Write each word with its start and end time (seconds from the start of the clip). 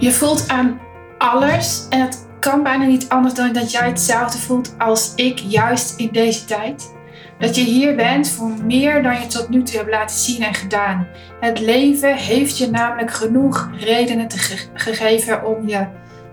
Je 0.00 0.12
voelt 0.12 0.48
aan 0.48 0.80
alles 1.18 1.86
en 1.88 2.00
het 2.00 2.26
kan 2.38 2.62
bijna 2.62 2.84
niet 2.84 3.08
anders 3.08 3.34
dan 3.34 3.52
dat 3.52 3.70
jij 3.70 3.86
hetzelfde 3.86 4.38
voelt 4.38 4.74
als 4.78 5.12
ik 5.14 5.38
juist 5.38 5.98
in 5.98 6.08
deze 6.12 6.44
tijd. 6.44 6.94
Dat 7.38 7.56
je 7.56 7.62
hier 7.62 7.96
bent 7.96 8.28
voor 8.28 8.50
meer 8.64 9.02
dan 9.02 9.20
je 9.20 9.26
tot 9.26 9.48
nu 9.48 9.62
toe 9.62 9.76
hebt 9.76 9.90
laten 9.90 10.16
zien 10.16 10.42
en 10.42 10.54
gedaan. 10.54 11.06
Het 11.40 11.58
leven 11.58 12.16
heeft 12.16 12.58
je 12.58 12.70
namelijk 12.70 13.10
genoeg 13.10 13.70
redenen 13.78 14.28
te 14.28 14.38
gegeven 14.74 15.46
om 15.46 15.68
je 15.68 15.86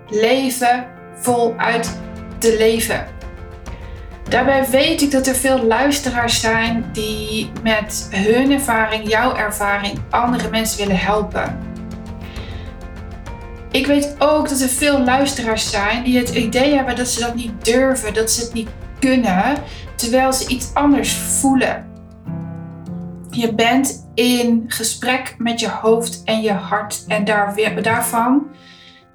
leven 0.09 0.85
voluit 1.13 1.99
te 2.37 2.55
leven. 2.57 3.07
Daarbij 4.29 4.65
weet 4.69 5.01
ik 5.01 5.11
dat 5.11 5.27
er 5.27 5.35
veel 5.35 5.63
luisteraars 5.63 6.39
zijn 6.39 6.89
die 6.93 7.51
met 7.63 8.07
hun 8.11 8.51
ervaring, 8.51 9.09
jouw 9.09 9.35
ervaring, 9.35 9.99
andere 10.09 10.49
mensen 10.49 10.77
willen 10.77 10.99
helpen. 10.99 11.75
Ik 13.77 13.87
weet 13.87 14.15
ook 14.19 14.49
dat 14.49 14.59
er 14.59 14.69
veel 14.69 15.03
luisteraars 15.03 15.69
zijn 15.69 16.03
die 16.03 16.17
het 16.17 16.29
idee 16.29 16.75
hebben 16.75 16.95
dat 16.95 17.07
ze 17.07 17.19
dat 17.19 17.35
niet 17.35 17.65
durven, 17.65 18.13
dat 18.13 18.31
ze 18.31 18.41
het 18.41 18.53
niet 18.53 18.69
kunnen, 18.99 19.55
terwijl 19.95 20.33
ze 20.33 20.47
iets 20.47 20.73
anders 20.73 21.13
voelen. 21.13 21.85
Je 23.29 23.53
bent 23.53 24.09
in 24.13 24.63
gesprek 24.67 25.35
met 25.37 25.59
je 25.59 25.69
hoofd 25.69 26.21
en 26.23 26.41
je 26.41 26.51
hart 26.51 27.03
en 27.07 27.25
daar, 27.25 27.55
daarvan 27.81 28.47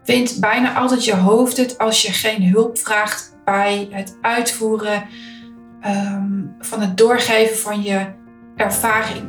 wint 0.05 0.41
bijna 0.41 0.75
altijd 0.75 1.05
je 1.05 1.17
hoofd 1.17 1.57
het 1.57 1.79
als 1.79 2.03
je 2.03 2.13
geen 2.13 2.43
hulp 2.43 2.79
vraagt 2.79 3.37
bij 3.45 3.89
het 3.91 4.17
uitvoeren 4.21 5.05
ehm, 5.81 6.41
van 6.59 6.81
het 6.81 6.97
doorgeven 6.97 7.57
van 7.57 7.83
je 7.83 8.07
ervaring. 8.57 9.25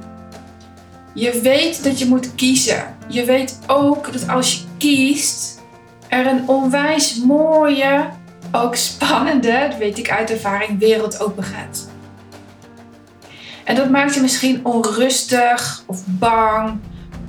Je 1.13 1.39
weet 1.41 1.83
dat 1.83 1.99
je 1.99 2.05
moet 2.05 2.35
kiezen. 2.35 2.95
Je 3.07 3.25
weet 3.25 3.59
ook 3.67 4.13
dat 4.13 4.27
als 4.29 4.53
je 4.53 4.71
kiest, 4.83 5.61
er 6.07 6.27
een 6.27 6.47
onwijs 6.47 7.15
mooie, 7.15 8.09
ook 8.51 8.75
spannende, 8.75 9.67
dat 9.69 9.77
weet 9.77 9.97
ik 9.97 10.11
uit 10.11 10.31
ervaring, 10.31 10.79
wereld 10.79 11.19
open 11.19 11.43
gaat. 11.43 11.89
En 13.63 13.75
dat 13.75 13.89
maakt 13.89 14.13
je 14.13 14.21
misschien 14.21 14.65
onrustig 14.65 15.83
of 15.87 16.01
bang. 16.05 16.79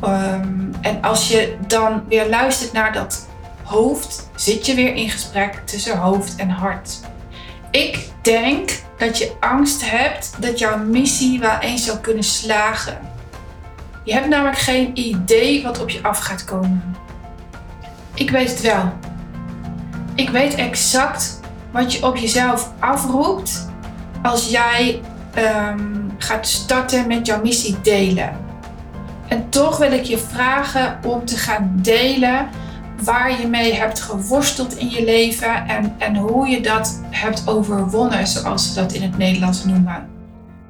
Ehm, 0.00 0.72
en 0.80 1.02
als 1.02 1.28
je 1.28 1.56
dan 1.66 2.04
weer 2.08 2.28
luistert 2.28 2.72
naar 2.72 2.92
dat 2.92 3.28
hoofd, 3.62 4.28
zit 4.36 4.66
je 4.66 4.74
weer 4.74 4.94
in 4.94 5.10
gesprek 5.10 5.62
tussen 5.64 5.98
hoofd 5.98 6.36
en 6.36 6.48
hart. 6.48 7.00
Ik 7.70 8.08
denk 8.22 8.70
dat 8.98 9.18
je 9.18 9.32
angst 9.40 9.90
hebt 9.90 10.32
dat 10.38 10.58
jouw 10.58 10.78
missie 10.78 11.40
wel 11.40 11.58
eens 11.58 11.84
zou 11.84 11.98
kunnen 11.98 12.24
slagen. 12.24 12.98
Je 14.04 14.12
hebt 14.12 14.28
namelijk 14.28 14.58
geen 14.58 14.90
idee 14.98 15.62
wat 15.62 15.80
op 15.80 15.90
je 15.90 16.02
af 16.02 16.18
gaat 16.18 16.44
komen. 16.44 17.03
Ik 18.14 18.30
weet 18.30 18.50
het 18.50 18.60
wel. 18.60 18.92
Ik 20.14 20.30
weet 20.30 20.54
exact 20.54 21.40
wat 21.70 21.92
je 21.92 22.06
op 22.06 22.16
jezelf 22.16 22.72
afroept 22.78 23.68
als 24.22 24.50
jij 24.50 25.00
ehm, 25.34 25.94
gaat 26.18 26.46
starten 26.46 27.06
met 27.06 27.26
jouw 27.26 27.42
missie 27.42 27.80
delen. 27.82 28.36
En 29.28 29.48
toch 29.48 29.76
wil 29.78 29.92
ik 29.92 30.04
je 30.04 30.18
vragen 30.18 30.98
om 31.04 31.24
te 31.24 31.36
gaan 31.36 31.72
delen 31.74 32.48
waar 33.02 33.40
je 33.40 33.46
mee 33.46 33.74
hebt 33.74 34.00
geworsteld 34.00 34.76
in 34.76 34.90
je 34.90 35.04
leven 35.04 35.68
en, 35.68 35.94
en 35.98 36.16
hoe 36.16 36.48
je 36.48 36.60
dat 36.60 37.00
hebt 37.10 37.48
overwonnen, 37.48 38.26
zoals 38.26 38.68
ze 38.68 38.74
dat 38.80 38.92
in 38.92 39.02
het 39.02 39.18
Nederlands 39.18 39.64
noemen. 39.64 40.08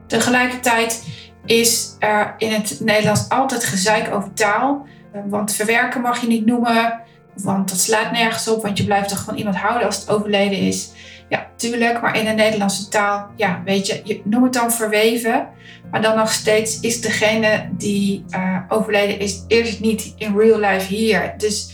Tegelijkertijd 0.06 1.08
is 1.44 1.96
er 1.98 2.34
in 2.38 2.52
het 2.52 2.80
Nederlands 2.80 3.28
altijd 3.28 3.64
gezeik 3.64 4.14
over 4.14 4.32
taal. 4.32 4.86
Want 5.28 5.52
verwerken 5.52 6.00
mag 6.00 6.20
je 6.20 6.26
niet 6.26 6.46
noemen, 6.46 7.00
want 7.36 7.68
dat 7.68 7.78
slaat 7.78 8.12
nergens 8.12 8.48
op, 8.48 8.62
want 8.62 8.78
je 8.78 8.84
blijft 8.84 9.08
toch 9.08 9.24
van 9.24 9.36
iemand 9.36 9.56
houden 9.56 9.86
als 9.86 9.96
het 9.96 10.08
overleden 10.08 10.58
is. 10.58 10.90
Ja, 11.28 11.50
tuurlijk, 11.56 12.00
maar 12.00 12.18
in 12.18 12.24
de 12.24 12.30
Nederlandse 12.30 12.88
taal, 12.88 13.30
ja, 13.36 13.62
weet 13.64 13.86
je, 13.86 14.00
je 14.04 14.20
noem 14.24 14.42
het 14.42 14.52
dan 14.52 14.72
verweven. 14.72 15.48
Maar 15.90 16.02
dan 16.02 16.16
nog 16.16 16.32
steeds 16.32 16.80
is 16.80 17.00
degene 17.00 17.68
die 17.72 18.24
uh, 18.30 18.58
overleden 18.68 19.18
is, 19.18 19.44
eerst 19.48 19.80
niet 19.80 20.14
in 20.16 20.36
real 20.36 20.58
life 20.58 20.94
hier. 20.94 21.34
Dus 21.36 21.72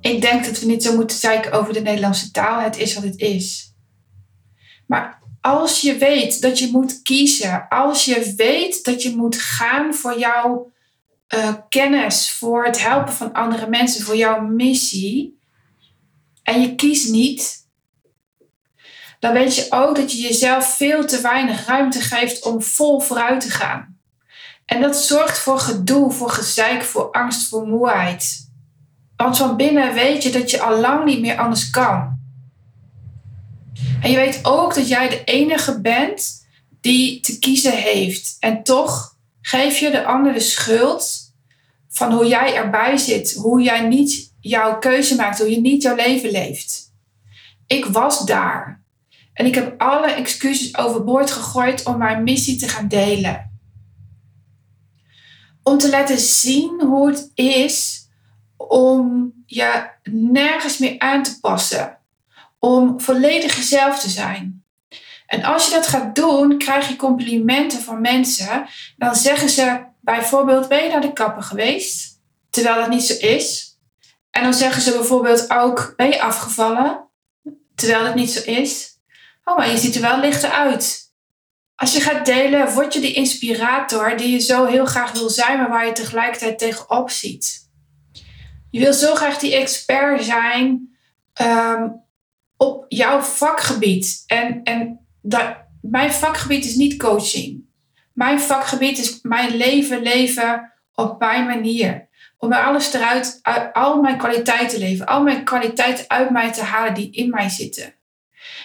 ik 0.00 0.20
denk 0.20 0.44
dat 0.44 0.60
we 0.60 0.66
niet 0.66 0.82
zo 0.82 0.96
moeten 0.96 1.16
zeiken 1.16 1.52
over 1.52 1.72
de 1.72 1.80
Nederlandse 1.80 2.30
taal. 2.30 2.60
Het 2.60 2.78
is 2.78 2.94
wat 2.94 3.04
het 3.04 3.18
is. 3.18 3.74
Maar 4.86 5.22
als 5.40 5.80
je 5.80 5.96
weet 5.96 6.40
dat 6.42 6.58
je 6.58 6.68
moet 6.72 7.02
kiezen, 7.02 7.68
als 7.68 8.04
je 8.04 8.34
weet 8.36 8.84
dat 8.84 9.02
je 9.02 9.16
moet 9.16 9.36
gaan 9.36 9.94
voor 9.94 10.18
jouw 10.18 10.70
uh, 11.34 11.54
kennis, 11.68 12.30
voor 12.30 12.64
het 12.64 12.82
helpen 12.82 13.12
van 13.12 13.32
andere 13.32 13.68
mensen, 13.68 14.04
voor 14.04 14.16
jouw 14.16 14.40
missie, 14.40 15.38
en 16.42 16.60
je 16.60 16.74
kiest 16.74 17.10
niet, 17.10 17.66
dan 19.18 19.32
weet 19.32 19.56
je 19.56 19.66
ook 19.70 19.96
dat 19.96 20.12
je 20.12 20.18
jezelf 20.18 20.76
veel 20.76 21.06
te 21.06 21.20
weinig 21.20 21.66
ruimte 21.66 22.00
geeft 22.00 22.44
om 22.44 22.62
vol 22.62 23.00
vooruit 23.00 23.40
te 23.40 23.50
gaan. 23.50 23.98
En 24.64 24.80
dat 24.80 24.96
zorgt 24.96 25.38
voor 25.38 25.58
gedoe, 25.58 26.10
voor 26.10 26.30
gezeik, 26.30 26.82
voor 26.82 27.10
angst, 27.10 27.48
voor 27.48 27.66
moeheid. 27.66 28.50
Want 29.16 29.36
van 29.36 29.56
binnen 29.56 29.94
weet 29.94 30.22
je 30.22 30.30
dat 30.30 30.50
je 30.50 30.60
al 30.60 30.80
lang 30.80 31.04
niet 31.04 31.20
meer 31.20 31.38
anders 31.38 31.70
kan. 31.70 32.18
En 34.00 34.10
je 34.10 34.16
weet 34.16 34.40
ook 34.42 34.74
dat 34.74 34.88
jij 34.88 35.08
de 35.08 35.24
enige 35.24 35.80
bent 35.80 36.46
die 36.80 37.20
te 37.20 37.38
kiezen 37.38 37.72
heeft. 37.72 38.36
En 38.40 38.62
toch 38.62 39.15
geef 39.46 39.78
je 39.78 39.90
de 39.90 40.04
ander 40.04 40.32
de 40.32 40.40
schuld 40.40 41.34
van 41.88 42.12
hoe 42.12 42.26
jij 42.26 42.54
erbij 42.54 42.96
zit, 42.96 43.34
hoe 43.34 43.62
jij 43.62 43.88
niet 43.88 44.34
jouw 44.40 44.78
keuze 44.78 45.14
maakt, 45.14 45.38
hoe 45.38 45.50
je 45.50 45.60
niet 45.60 45.82
jouw 45.82 45.94
leven 45.94 46.30
leeft. 46.30 46.94
Ik 47.66 47.84
was 47.84 48.24
daar. 48.24 48.84
En 49.32 49.46
ik 49.46 49.54
heb 49.54 49.80
alle 49.80 50.10
excuses 50.10 50.78
overboord 50.78 51.30
gegooid 51.30 51.84
om 51.84 51.98
mijn 51.98 52.22
missie 52.22 52.56
te 52.56 52.68
gaan 52.68 52.88
delen. 52.88 53.58
Om 55.62 55.78
te 55.78 55.90
laten 55.90 56.18
zien 56.18 56.80
hoe 56.80 57.08
het 57.08 57.30
is 57.34 58.08
om 58.56 59.32
je 59.46 59.90
nergens 60.10 60.78
meer 60.78 60.98
aan 60.98 61.22
te 61.22 61.40
passen. 61.40 61.98
Om 62.58 63.00
volledig 63.00 63.56
jezelf 63.56 64.00
te 64.00 64.08
zijn. 64.08 64.64
En 65.26 65.42
als 65.42 65.66
je 65.66 65.74
dat 65.74 65.86
gaat 65.86 66.14
doen, 66.14 66.58
krijg 66.58 66.88
je 66.88 66.96
complimenten 66.96 67.80
van 67.80 68.00
mensen. 68.00 68.66
Dan 68.96 69.14
zeggen 69.14 69.48
ze 69.48 69.84
bijvoorbeeld: 70.00 70.68
Ben 70.68 70.82
je 70.82 70.88
naar 70.88 71.00
de 71.00 71.12
kapper 71.12 71.42
geweest? 71.42 72.20
Terwijl 72.50 72.76
dat 72.76 72.88
niet 72.88 73.02
zo 73.02 73.26
is. 73.26 73.78
En 74.30 74.42
dan 74.42 74.54
zeggen 74.54 74.82
ze 74.82 74.90
bijvoorbeeld 74.90 75.50
ook: 75.50 75.92
Ben 75.96 76.08
je 76.08 76.20
afgevallen? 76.20 77.08
Terwijl 77.74 78.04
dat 78.04 78.14
niet 78.14 78.30
zo 78.30 78.50
is. 78.50 78.98
Oh, 79.44 79.56
maar 79.56 79.70
je 79.70 79.78
ziet 79.78 79.94
er 79.94 80.00
wel 80.00 80.20
lichter 80.20 80.50
uit. 80.50 81.04
Als 81.74 81.92
je 81.92 82.00
gaat 82.00 82.26
delen, 82.26 82.72
word 82.72 82.94
je 82.94 83.00
die 83.00 83.14
inspirator 83.14 84.16
die 84.16 84.30
je 84.30 84.38
zo 84.38 84.64
heel 84.64 84.86
graag 84.86 85.12
wil 85.12 85.30
zijn, 85.30 85.58
maar 85.58 85.68
waar 85.68 85.86
je 85.86 85.92
tegelijkertijd 85.92 86.58
tegenop 86.58 87.10
ziet. 87.10 87.70
Je 88.70 88.80
wil 88.80 88.92
zo 88.92 89.14
graag 89.14 89.38
die 89.38 89.54
expert 89.54 90.24
zijn 90.24 90.96
ehm, 91.32 91.88
op 92.56 92.84
jouw 92.88 93.20
vakgebied. 93.20 94.22
En, 94.26 94.62
en 94.62 95.05
dat, 95.28 95.56
mijn 95.80 96.12
vakgebied 96.12 96.64
is 96.64 96.74
niet 96.74 96.96
coaching. 96.98 97.64
Mijn 98.12 98.40
vakgebied 98.40 98.98
is 98.98 99.18
mijn 99.22 99.56
leven 99.56 100.02
leven 100.02 100.72
op 100.94 101.18
mijn 101.18 101.46
manier. 101.46 102.08
Om 102.38 102.52
alles 102.52 102.92
eruit, 102.92 103.40
al 103.72 104.00
mijn 104.00 104.18
kwaliteiten 104.18 104.68
te 104.68 104.78
leven. 104.78 105.06
Al 105.06 105.22
mijn 105.22 105.44
kwaliteiten 105.44 106.04
uit 106.08 106.30
mij 106.30 106.52
te 106.52 106.62
halen 106.62 106.94
die 106.94 107.10
in 107.10 107.30
mij 107.30 107.48
zitten. 107.48 107.94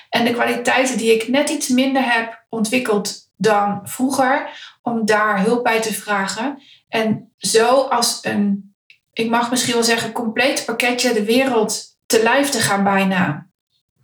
En 0.10 0.26
de 0.26 0.32
kwaliteiten 0.32 0.98
die 0.98 1.14
ik 1.14 1.28
net 1.28 1.50
iets 1.50 1.68
minder 1.68 2.14
heb 2.14 2.46
ontwikkeld 2.50 3.30
dan 3.38 3.80
vroeger, 3.84 4.50
om 4.82 5.06
daar 5.06 5.44
hulp 5.44 5.64
bij 5.64 5.82
te 5.82 5.94
vragen. 5.94 6.62
En 6.90 7.34
zo 7.38 7.82
als 7.82 8.20
een 8.22 8.72
ik 9.14 9.30
mag 9.30 9.50
misschien 9.50 9.74
wel 9.74 9.84
zeggen, 9.84 10.12
compleet 10.12 10.66
pakketje 10.66 11.14
de 11.14 11.26
wereld 11.26 11.98
te 12.06 12.24
lijf 12.24 12.50
te 12.50 12.60
gaan 12.60 12.84
bijna. 12.84 13.50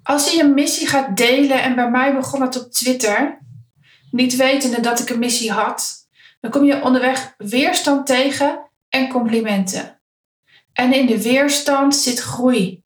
Als 0.07 0.31
je 0.31 0.37
je 0.37 0.43
missie 0.43 0.87
gaat 0.87 1.17
delen, 1.17 1.61
en 1.61 1.75
bij 1.75 1.89
mij 1.89 2.15
begon 2.15 2.41
het 2.41 2.65
op 2.65 2.71
Twitter, 2.71 3.39
niet 4.11 4.35
wetende 4.35 4.79
dat 4.79 4.99
ik 4.99 5.09
een 5.09 5.19
missie 5.19 5.51
had, 5.51 6.07
dan 6.39 6.51
kom 6.51 6.63
je 6.63 6.81
onderweg 6.81 7.33
weerstand 7.37 8.05
tegen 8.05 8.69
en 8.89 9.09
complimenten. 9.09 10.01
En 10.73 10.93
in 10.93 11.05
de 11.05 11.21
weerstand 11.21 11.95
zit 11.95 12.19
groei. 12.19 12.83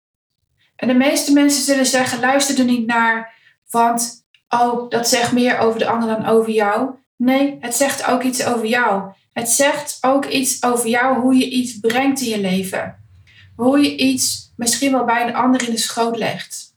En 0.76 0.88
de 0.88 0.94
meeste 0.94 1.34
mensen 1.34 1.64
zullen 1.64 1.86
zeggen: 1.86 2.20
luister 2.20 2.60
er 2.60 2.66
niet 2.66 2.86
naar, 2.88 3.34
want 3.70 4.26
oh, 4.50 4.90
dat 4.90 5.08
zegt 5.08 5.32
meer 5.32 5.58
over 5.58 5.80
de 5.80 5.88
ander 5.88 6.08
dan 6.10 6.26
over 6.26 6.52
jou. 6.52 6.92
Nee, 7.18 7.58
het 7.60 7.76
zegt 7.76 8.06
ook 8.06 8.24
iets 8.24 8.46
over 8.46 8.66
jou. 8.66 9.14
Het 9.34 9.50
zegt 9.50 9.98
ook 10.02 10.26
iets 10.26 10.64
over 10.64 10.88
jou, 10.88 11.20
hoe 11.20 11.36
je 11.36 11.50
iets 11.50 11.80
brengt 11.80 12.22
in 12.22 12.30
je 12.30 12.40
leven. 12.40 13.06
Hoe 13.56 13.80
je 13.80 13.98
iets 13.98 14.54
misschien 14.56 14.92
wel 14.92 15.06
bij 15.06 15.28
een 15.28 15.36
ander 15.36 15.68
in 15.68 15.72
de 15.72 15.78
schoot 15.78 16.18
legt. 16.18 16.71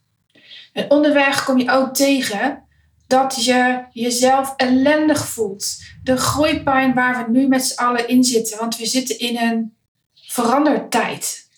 En 0.75 0.91
onderweg 0.91 1.44
kom 1.44 1.59
je 1.59 1.71
ook 1.71 1.94
tegen 1.94 2.62
dat 3.06 3.44
je 3.44 3.85
jezelf 3.93 4.55
ellendig 4.56 5.29
voelt. 5.29 5.82
De 6.03 6.17
groeipijn 6.17 6.94
waar 6.94 7.25
we 7.25 7.32
nu 7.38 7.49
met 7.49 7.65
z'n 7.65 7.81
allen 7.81 8.09
in 8.09 8.25
zitten. 8.25 8.59
Want 8.59 8.76
we 8.76 8.87
zitten 8.87 9.19
in 9.19 9.38
een 9.38 10.88
tijd. 10.88 11.49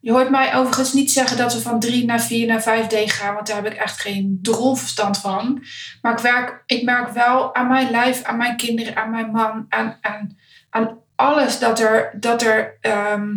Je 0.00 0.12
hoort 0.12 0.30
mij 0.30 0.54
overigens 0.54 0.92
niet 0.92 1.10
zeggen 1.12 1.36
dat 1.36 1.54
we 1.54 1.60
van 1.60 1.80
3 1.80 2.04
naar 2.04 2.20
4 2.20 2.46
naar 2.46 2.62
5D 2.62 2.94
gaan, 3.04 3.34
want 3.34 3.46
daar 3.46 3.62
heb 3.62 3.72
ik 3.72 3.78
echt 3.78 4.00
geen 4.00 4.38
drol 4.42 4.74
verstand 4.74 5.18
van. 5.18 5.64
Maar 6.02 6.12
ik, 6.12 6.18
werk, 6.18 6.62
ik 6.66 6.84
merk 6.84 7.08
wel 7.12 7.54
aan 7.54 7.68
mijn 7.68 7.90
lijf, 7.90 8.22
aan 8.22 8.36
mijn 8.36 8.56
kinderen, 8.56 8.96
aan 8.96 9.10
mijn 9.10 9.30
man, 9.30 9.66
aan, 9.68 9.98
aan, 10.00 10.38
aan 10.70 10.98
alles 11.16 11.58
dat 11.58 11.80
er, 11.80 12.16
dat 12.20 12.42
er 12.42 12.78
ehm, 12.80 13.30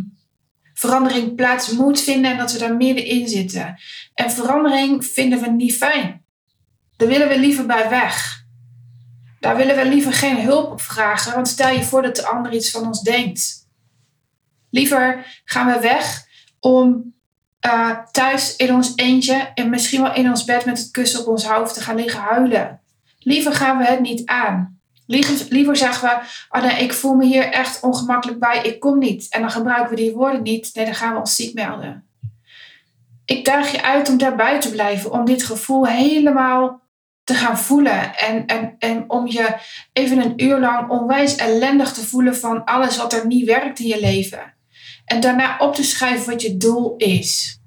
verandering 0.75 1.35
plaats 1.35 1.71
moet 1.71 2.01
vinden 2.01 2.31
en 2.31 2.37
dat 2.37 2.51
we 2.51 2.57
daar 2.57 2.75
middenin 2.75 3.27
zitten. 3.27 3.79
En 4.13 4.31
verandering 4.31 5.05
vinden 5.05 5.39
we 5.39 5.49
niet 5.49 5.77
fijn. 5.77 6.25
Daar 6.97 7.07
willen 7.07 7.27
we 7.27 7.39
liever 7.39 7.65
bij 7.65 7.89
weg. 7.89 8.43
Daar 9.39 9.55
willen 9.55 9.75
we 9.75 9.85
liever 9.85 10.13
geen 10.13 10.41
hulp 10.41 10.71
op 10.71 10.81
vragen, 10.81 11.33
want 11.33 11.47
stel 11.47 11.69
je 11.69 11.83
voor 11.83 12.01
dat 12.01 12.15
de 12.15 12.27
ander 12.27 12.53
iets 12.53 12.71
van 12.71 12.87
ons 12.87 13.01
denkt. 13.01 13.67
Liever 14.69 15.25
gaan 15.45 15.73
we 15.73 15.79
weg 15.79 16.25
om 16.59 17.13
uh, 17.65 17.99
thuis 18.11 18.55
in 18.55 18.73
ons 18.73 18.93
eentje 18.95 19.51
en 19.53 19.69
misschien 19.69 20.01
wel 20.01 20.13
in 20.13 20.29
ons 20.29 20.43
bed 20.43 20.65
met 20.65 20.77
het 20.77 20.91
kussen 20.91 21.19
op 21.19 21.27
ons 21.27 21.45
hoofd 21.45 21.73
te 21.73 21.81
gaan 21.81 21.95
liggen 21.95 22.19
huilen. 22.19 22.81
Liever 23.19 23.53
gaan 23.53 23.77
we 23.77 23.85
het 23.85 23.99
niet 23.99 24.25
aan. 24.25 24.79
Liever, 25.07 25.75
zeggen 25.75 26.09
we, 26.09 26.25
oh 26.57 26.63
nee, 26.63 26.83
ik 26.83 26.93
voel 26.93 27.15
me 27.15 27.25
hier 27.25 27.51
echt 27.51 27.79
ongemakkelijk 27.79 28.39
bij, 28.39 28.61
ik 28.63 28.79
kom 28.79 28.99
niet. 28.99 29.27
En 29.29 29.41
dan 29.41 29.51
gebruiken 29.51 29.89
we 29.89 29.95
die 29.95 30.13
woorden 30.13 30.41
niet, 30.41 30.71
nee, 30.73 30.85
dan 30.85 30.95
gaan 30.95 31.13
we 31.13 31.19
ons 31.19 31.35
ziek 31.35 31.53
melden. 31.53 32.07
Ik 33.25 33.45
daag 33.45 33.71
je 33.71 33.83
uit 33.83 34.09
om 34.09 34.17
daarbij 34.17 34.59
te 34.59 34.69
blijven, 34.69 35.11
om 35.11 35.25
dit 35.25 35.43
gevoel 35.43 35.87
helemaal 35.87 36.81
te 37.23 37.33
gaan 37.33 37.57
voelen. 37.57 38.17
En, 38.17 38.45
en, 38.45 38.75
en 38.79 39.09
om 39.09 39.27
je 39.27 39.55
even 39.93 40.17
een 40.17 40.43
uur 40.43 40.59
lang 40.59 40.89
onwijs 40.89 41.35
ellendig 41.35 41.93
te 41.93 42.05
voelen 42.05 42.35
van 42.35 42.63
alles 42.63 42.97
wat 42.97 43.13
er 43.13 43.27
niet 43.27 43.45
werkt 43.45 43.79
in 43.79 43.87
je 43.87 43.99
leven. 43.99 44.53
En 45.05 45.19
daarna 45.19 45.57
op 45.57 45.75
te 45.75 45.83
schrijven 45.83 46.31
wat 46.31 46.41
je 46.41 46.57
doel 46.57 46.95
is. 46.97 47.59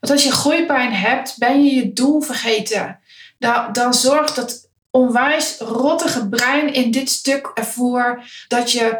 Want 0.00 0.12
als 0.12 0.24
je 0.24 0.32
groeipijn 0.32 0.92
hebt, 0.92 1.38
ben 1.38 1.64
je 1.64 1.74
je 1.74 1.92
doel 1.92 2.20
vergeten. 2.20 2.98
Dan, 3.38 3.72
dan 3.72 3.94
zorgt 3.94 4.36
dat 4.36 4.67
onwijs 4.90 5.58
rottige 5.58 6.28
brein 6.28 6.74
in 6.74 6.90
dit 6.90 7.10
stuk 7.10 7.50
ervoor 7.54 8.22
dat 8.48 8.72
je 8.72 8.98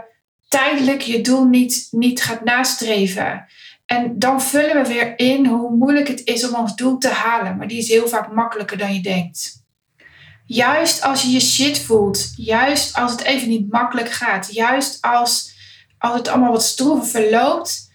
tijdelijk 0.49 1.00
je 1.00 1.20
doel 1.20 1.44
niet, 1.44 1.88
niet 1.90 2.23
gaat 2.23 2.44
nastreven. 2.44 3.46
En 3.87 4.19
dan 4.19 4.43
vullen 4.43 4.82
we 4.82 4.88
weer 4.88 5.19
in 5.19 5.46
hoe 5.46 5.76
moeilijk 5.76 6.08
het 6.08 6.20
is 6.25 6.49
om 6.49 6.55
ons 6.55 6.76
doel 6.76 6.99
te 6.99 7.08
halen. 7.08 7.56
Maar 7.56 7.69
die 7.69 7.79
is 7.79 7.88
heel 7.88 8.08
vaak 8.08 8.32
makkelijker 8.32 8.79
dan 8.79 8.94
je 8.94 9.00
denkt. 9.00 9.67
Juist 10.46 11.02
als 11.02 11.23
je 11.23 11.31
je 11.31 11.40
shit 11.40 11.79
voelt, 11.79 12.32
juist 12.37 12.96
als 12.96 13.11
het 13.11 13.23
even 13.23 13.49
niet 13.49 13.73
makkelijk 13.73 14.11
gaat, 14.11 14.55
juist 14.55 15.02
als 15.02 15.56
als 15.99 16.14
het 16.14 16.29
allemaal 16.29 16.52
wat 16.52 16.62
stroever 16.62 17.06
verloopt, 17.06 17.90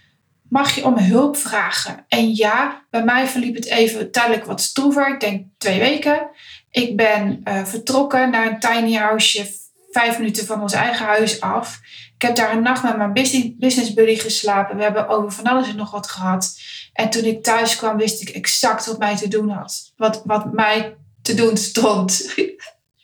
mag 0.49 0.75
je 0.75 0.85
om 0.85 0.97
hulp 0.97 1.37
vragen. 1.37 2.05
En 2.07 2.35
ja, 2.35 2.85
bij 2.89 3.03
mij 3.03 3.27
verliep 3.27 3.55
het 3.55 3.65
even 3.65 4.11
tijdelijk 4.11 4.45
wat 4.45 4.61
stroever. 4.61 5.13
Ik 5.13 5.19
denk 5.19 5.45
twee 5.57 5.79
weken. 5.79 6.29
Ik 6.73 6.97
ben 6.97 7.41
uh, 7.43 7.65
vertrokken 7.65 8.29
naar 8.29 8.47
een 8.47 8.59
tiny 8.59 8.93
houseje, 8.93 9.53
vijf 9.91 10.17
minuten 10.17 10.45
van 10.45 10.61
ons 10.61 10.73
eigen 10.73 11.05
huis 11.05 11.41
af. 11.41 11.79
Ik 12.15 12.21
heb 12.21 12.35
daar 12.35 12.51
een 12.51 12.63
nacht 12.63 12.83
met 12.83 12.97
mijn 12.97 13.13
business 13.59 13.93
buddy 13.93 14.15
geslapen. 14.15 14.77
We 14.77 14.83
hebben 14.83 15.07
over 15.07 15.31
van 15.31 15.45
alles 15.45 15.67
en 15.67 15.75
nog 15.75 15.91
wat 15.91 16.09
gehad. 16.09 16.59
En 16.93 17.09
toen 17.09 17.23
ik 17.23 17.43
thuis 17.43 17.75
kwam, 17.75 17.97
wist 17.97 18.21
ik 18.21 18.29
exact 18.29 18.85
wat 18.85 18.97
mij 18.97 19.15
te 19.15 19.27
doen 19.27 19.49
had. 19.49 19.93
Wat, 19.97 20.21
wat 20.25 20.53
mij 20.53 20.95
te 21.21 21.33
doen 21.33 21.57
stond. 21.57 22.33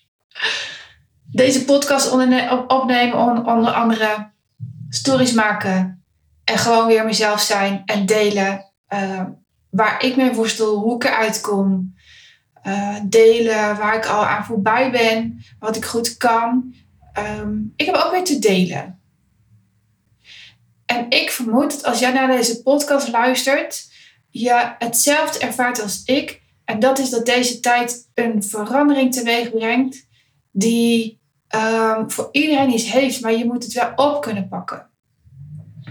Deze 1.31 1.65
podcast 1.65 2.11
opnemen 2.67 3.45
onder 3.45 3.71
andere 3.71 4.31
stories 4.89 5.33
maken 5.33 6.03
en 6.43 6.57
gewoon 6.57 6.87
weer 6.87 7.05
mezelf 7.05 7.41
zijn 7.41 7.81
en 7.85 8.05
delen 8.05 8.65
uh, 8.93 9.23
waar 9.69 10.03
ik 10.03 10.15
mee 10.15 10.33
worstel, 10.33 10.75
hoe 10.75 10.95
ik 10.95 11.03
eruit 11.03 11.41
kom. 11.41 11.93
Uh, 12.63 12.95
delen 13.03 13.77
waar 13.77 13.95
ik 13.95 14.05
al 14.05 14.25
aan 14.25 14.45
voorbij 14.45 14.91
ben, 14.91 15.45
wat 15.59 15.75
ik 15.75 15.85
goed 15.85 16.17
kan. 16.17 16.75
Um, 17.39 17.73
ik 17.75 17.85
heb 17.85 17.95
ook 17.95 18.11
weer 18.11 18.23
te 18.23 18.39
delen. 18.39 18.99
En 20.85 21.05
ik 21.09 21.31
vermoed 21.31 21.71
dat 21.71 21.83
als 21.83 21.99
jij 21.99 22.11
naar 22.11 22.27
deze 22.27 22.61
podcast 22.63 23.11
luistert, 23.11 23.91
je 24.29 24.75
hetzelfde 24.77 25.39
ervaart 25.39 25.81
als 25.81 26.01
ik. 26.05 26.41
En 26.65 26.79
dat 26.79 26.99
is 26.99 27.09
dat 27.09 27.25
deze 27.25 27.59
tijd 27.59 28.09
een 28.13 28.43
verandering 28.43 29.13
teweeg 29.13 29.51
brengt 29.51 30.07
die 30.51 31.21
um, 31.55 32.11
voor 32.11 32.29
iedereen 32.31 32.73
iets 32.73 32.91
heeft, 32.91 33.21
maar 33.21 33.33
je 33.33 33.45
moet 33.45 33.63
het 33.63 33.73
wel 33.73 33.91
op 33.95 34.21
kunnen 34.21 34.47
pakken. 34.47 34.89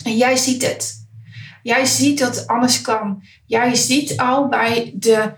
En 0.04 0.16
jij 0.16 0.36
ziet 0.36 0.62
het. 0.62 1.06
Jij 1.62 1.84
ziet 1.84 2.18
dat 2.18 2.36
het 2.36 2.46
anders 2.46 2.80
kan. 2.80 3.22
Jij 3.46 3.74
ziet 3.74 4.16
al 4.16 4.48
bij 4.48 4.92
de 4.96 5.32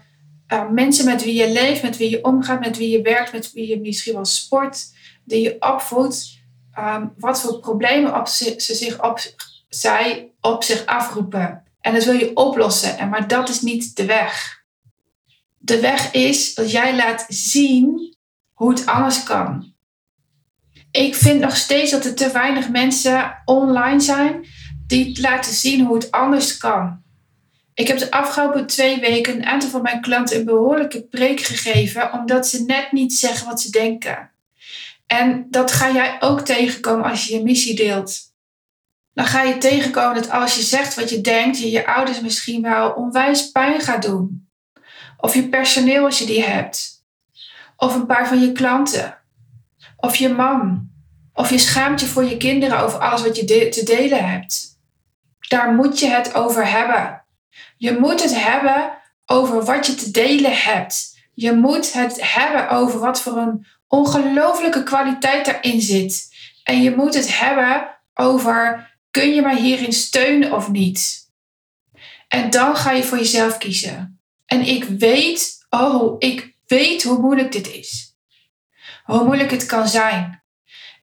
uh, 0.53 0.71
mensen 0.71 1.05
met 1.05 1.25
wie 1.25 1.35
je 1.35 1.53
leeft, 1.53 1.83
met 1.83 1.97
wie 1.97 2.11
je 2.11 2.25
omgaat, 2.25 2.61
met 2.61 2.77
wie 2.77 2.91
je 2.91 3.03
werkt, 3.03 3.33
met 3.33 3.53
wie 3.53 3.69
je 3.69 3.81
misschien 3.81 4.15
wel 4.15 4.25
sport, 4.25 4.87
die 5.25 5.43
je 5.43 5.57
opvoedt, 5.61 6.39
um, 6.79 7.13
wat 7.19 7.41
voor 7.41 7.59
problemen 7.59 8.19
op 8.21 8.27
ze, 8.27 8.55
ze 8.57 8.75
zich 8.75 9.03
op, 9.03 9.21
zij 9.69 10.33
op 10.41 10.63
zich 10.63 10.87
afroepen. 10.87 11.63
En 11.81 11.95
dat 11.95 12.05
wil 12.05 12.15
je 12.15 12.37
oplossen. 12.37 12.99
En, 12.99 13.09
maar 13.09 13.29
dat 13.29 13.49
is 13.49 13.61
niet 13.61 13.97
de 13.97 14.05
weg. 14.05 14.63
De 15.59 15.81
weg 15.81 16.13
is 16.13 16.55
dat 16.55 16.71
jij 16.71 16.97
laat 16.97 17.27
zien 17.29 18.17
hoe 18.53 18.71
het 18.71 18.87
anders 18.87 19.23
kan 19.23 19.71
ik 20.91 21.15
vind 21.15 21.41
nog 21.41 21.57
steeds 21.57 21.91
dat 21.91 22.05
er 22.05 22.15
te 22.15 22.31
weinig 22.33 22.71
mensen 22.71 23.43
online 23.45 24.01
zijn 24.01 24.47
die 24.87 25.21
laten 25.21 25.53
zien 25.53 25.87
hoe 25.87 25.95
het 25.95 26.11
anders 26.11 26.57
kan. 26.57 27.03
Ik 27.75 27.89
heb 27.89 27.99
de 27.99 28.11
afgelopen 28.11 28.67
twee 28.67 29.01
weken 29.01 29.35
een 29.35 29.47
aantal 29.47 29.69
van 29.69 29.83
mijn 29.83 30.01
klanten 30.01 30.39
een 30.39 30.45
behoorlijke 30.45 31.03
preek 31.03 31.41
gegeven, 31.41 32.13
omdat 32.13 32.47
ze 32.47 32.65
net 32.65 32.93
niet 32.93 33.15
zeggen 33.15 33.47
wat 33.47 33.61
ze 33.61 33.71
denken. 33.71 34.31
En 35.07 35.47
dat 35.51 35.73
ga 35.73 35.93
jij 35.93 36.17
ook 36.21 36.41
tegenkomen 36.41 37.11
als 37.11 37.27
je 37.27 37.35
je 37.35 37.43
missie 37.43 37.77
deelt. 37.77 38.19
Dan 39.13 39.27
ga 39.27 39.43
je 39.43 39.59
tegenkomen 39.59 40.15
dat 40.15 40.31
als 40.31 40.55
je 40.55 40.63
zegt 40.63 40.95
wat 40.95 41.11
je 41.11 41.21
denkt, 41.21 41.59
je 41.59 41.71
je 41.71 41.87
ouders 41.87 42.21
misschien 42.21 42.63
wel 42.63 42.91
onwijs 42.91 43.51
pijn 43.51 43.81
gaat 43.81 44.03
doen. 44.03 44.49
Of 45.17 45.35
je 45.35 45.49
personeel 45.49 46.05
als 46.05 46.19
je 46.19 46.27
die 46.27 46.45
hebt. 46.45 47.05
Of 47.77 47.95
een 47.95 48.07
paar 48.07 48.29
van 48.29 48.41
je 48.41 48.53
klanten. 48.53 49.19
Of 49.97 50.17
je 50.17 50.29
man. 50.29 50.91
Of 51.33 51.51
je 51.51 51.59
schaamt 51.59 52.01
je 52.01 52.07
voor 52.07 52.25
je 52.25 52.37
kinderen 52.37 52.81
over 52.81 52.99
alles 52.99 53.23
wat 53.23 53.37
je 53.37 53.69
te 53.69 53.83
delen 53.85 54.29
hebt. 54.31 54.79
Daar 55.49 55.73
moet 55.73 55.99
je 55.99 56.07
het 56.07 56.35
over 56.35 56.71
hebben. 56.71 57.20
Je 57.81 57.99
moet 57.99 58.23
het 58.23 58.43
hebben 58.43 58.93
over 59.27 59.65
wat 59.65 59.87
je 59.87 59.95
te 59.95 60.11
delen 60.11 60.57
hebt. 60.57 61.19
Je 61.35 61.53
moet 61.53 61.93
het 61.93 62.33
hebben 62.33 62.69
over 62.69 62.99
wat 62.99 63.21
voor 63.23 63.37
een 63.37 63.67
ongelofelijke 63.89 64.83
kwaliteit 64.83 65.45
daarin 65.45 65.81
zit. 65.81 66.29
En 66.65 66.83
je 66.83 66.97
moet 66.97 67.15
het 67.15 67.39
hebben 67.39 68.01
over 68.15 68.91
kun 69.11 69.35
je 69.35 69.43
mij 69.43 69.61
hierin 69.61 69.93
steunen 69.93 70.53
of 70.53 70.69
niet. 70.69 71.29
En 72.29 72.51
dan 72.51 72.77
ga 72.77 72.91
je 72.91 73.03
voor 73.03 73.19
jezelf 73.19 73.59
kiezen. 73.59 74.21
En 74.47 74.61
ik 74.61 74.85
weet, 74.85 75.67
oh, 75.71 76.17
ik 76.19 76.55
weet 76.67 77.03
hoe 77.03 77.19
moeilijk 77.19 77.53
dit 77.53 77.73
is 77.73 78.11
hoe 79.11 79.25
moeilijk 79.25 79.51
het 79.51 79.67
kan 79.67 79.89
zijn. 79.89 80.40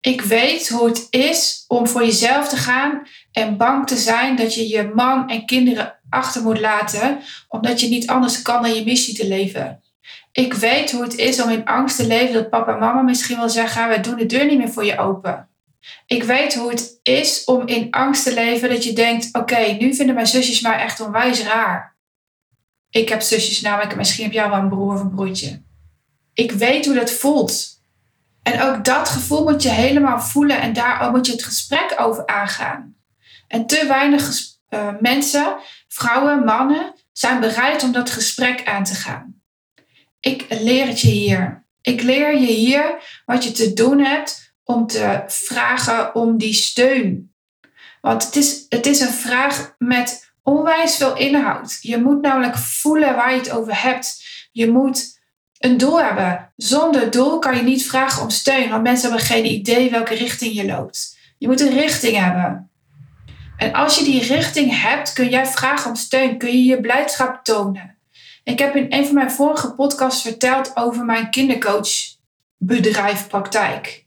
Ik 0.08 0.22
weet 0.22 0.70
hoe 0.70 0.88
het 0.88 1.08
is 1.10 1.64
om 1.68 1.88
voor 1.88 2.06
jezelf 2.06 2.48
te 2.50 2.56
gaan 2.56 3.08
en 3.32 3.58
bang 3.58 3.88
te 3.88 3.96
zijn 3.96 4.36
dat 4.36 4.54
je 4.54 4.68
je 4.68 4.92
man 4.96 5.30
en 5.30 5.46
kinderen 5.46 6.00
achter 6.10 6.42
moet 6.42 6.60
laten, 6.60 7.20
omdat 7.48 7.80
je 7.80 7.88
niet 7.88 8.08
anders 8.08 8.42
kan 8.42 8.62
dan 8.62 8.74
je 8.74 8.84
missie 8.84 9.16
te 9.16 9.28
leven. 9.28 9.84
Ik 10.32 10.54
weet 10.54 10.92
hoe 10.92 11.04
het 11.04 11.16
is 11.16 11.42
om 11.42 11.50
in 11.50 11.66
angst 11.66 11.96
te 11.96 12.08
leven 12.08 12.34
dat 12.34 12.50
papa 12.50 12.74
en 12.74 12.80
mama 12.80 13.02
misschien 13.02 13.38
wel 13.38 13.50
zeggen: 13.50 13.90
we 13.90 14.00
doen 14.00 14.18
de 14.18 14.26
deur 14.26 14.46
niet 14.46 14.58
meer 14.58 14.70
voor 14.70 14.86
je 14.86 14.98
open. 14.98 15.50
Ik 16.06 16.24
weet 16.24 16.56
hoe 16.56 16.70
het 16.70 17.00
is 17.04 17.44
om 17.44 17.68
in 17.68 17.92
angst 17.92 18.24
te 18.24 18.34
leven 18.34 18.70
dat 18.70 18.84
je 18.84 18.94
denkt: 18.94 19.30
oké, 19.32 19.78
nu 19.80 19.96
vinden 19.96 20.16
mijn 20.16 20.28
zusjes 20.28 20.62
mij 20.62 20.78
echt 20.80 21.00
onwijs 21.00 21.44
raar. 21.44 21.96
Ik 22.90 23.10
heb 23.10 23.22
zusjes 23.22 23.62
namelijk, 23.62 23.96
misschien 23.96 24.24
heb 24.24 24.34
jij 24.34 24.50
wel 24.50 24.60
een 24.60 24.70
broer 24.70 24.94
of 24.94 25.02
een 25.02 25.16
broertje. 25.16 25.62
Ik 26.34 26.52
weet 26.52 26.86
hoe 26.86 26.96
dat 26.96 27.12
voelt. 27.12 27.77
En 28.48 28.62
ook 28.62 28.86
dat 28.86 29.10
gevoel 29.10 29.44
moet 29.44 29.64
je 29.64 29.70
helemaal 29.70 30.22
voelen 30.22 30.62
en 30.62 30.74
daar 30.74 31.12
moet 31.12 31.26
je 31.26 31.32
het 31.32 31.44
gesprek 31.44 31.96
over 31.98 32.26
aangaan. 32.26 32.96
En 33.48 33.66
te 33.66 33.86
weinig 33.88 34.30
uh, 34.70 34.90
mensen, 35.00 35.58
vrouwen, 35.88 36.44
mannen, 36.44 36.94
zijn 37.12 37.40
bereid 37.40 37.84
om 37.84 37.92
dat 37.92 38.10
gesprek 38.10 38.66
aan 38.66 38.84
te 38.84 38.96
gaan. 38.96 39.42
Ik 40.20 40.46
leer 40.50 40.88
het 40.88 41.02
je 41.02 41.10
hier. 41.10 41.66
Ik 41.82 42.02
leer 42.02 42.40
je 42.40 42.54
hier 42.54 43.22
wat 43.26 43.44
je 43.44 43.52
te 43.52 43.74
doen 43.74 44.00
hebt 44.00 44.54
om 44.64 44.88
te 44.88 45.24
vragen 45.28 46.16
om 46.16 46.38
die 46.38 46.54
steun. 46.54 47.34
Want 48.02 48.26
het 48.26 48.36
is, 48.36 48.66
het 48.70 48.86
is 48.86 49.00
een 49.00 49.14
vraag 49.14 49.76
met 49.78 50.32
onwijs 50.44 50.96
veel 50.96 51.18
inhoud. 51.18 51.78
Je 51.82 51.98
moet 51.98 52.22
namelijk 52.22 52.58
voelen 52.58 53.16
waar 53.16 53.32
je 53.32 53.40
het 53.40 53.52
over 53.52 53.82
hebt. 53.82 54.24
Je 54.52 54.72
moet 54.72 55.17
een 55.60 55.78
doel 55.78 56.02
hebben. 56.02 56.52
Zonder 56.56 57.12
doel 57.12 57.40
kan 57.40 57.56
je 57.56 57.62
niet 57.62 57.88
vragen 57.88 58.22
om 58.22 58.30
steun, 58.30 58.70
want 58.70 58.84
mensen 58.84 59.10
hebben 59.10 59.28
geen 59.28 59.46
idee 59.46 59.90
welke 59.90 60.16
richting 60.16 60.54
je 60.54 60.66
loopt. 60.66 61.18
Je 61.38 61.48
moet 61.48 61.62
een 61.62 61.74
richting 61.74 62.18
hebben. 62.18 62.70
En 63.58 63.74
als 63.74 63.98
je 63.98 64.04
die 64.04 64.24
richting 64.24 64.82
hebt, 64.82 65.14
kun 65.14 65.30
jij 65.30 65.46
vragen 65.46 65.90
om 65.90 65.96
steun. 65.96 66.38
Kun 66.38 66.50
je 66.50 66.64
je 66.64 66.82
blijdschap 66.82 67.44
tonen. 67.44 67.98
Ik 68.44 68.60
heb 68.60 68.76
in 68.76 68.86
een 68.90 69.06
van 69.06 69.14
mijn 69.14 69.32
vorige 69.32 69.74
podcasts 69.74 70.22
verteld 70.22 70.72
over 70.76 71.06
mijn 71.06 71.30
kindercoachbedrijf 71.30 73.28
praktijk. 73.28 74.06